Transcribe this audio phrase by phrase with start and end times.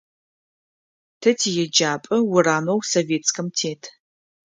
[1.21, 3.81] Тэ тиеджапӏэ урамэу Советскэм тет.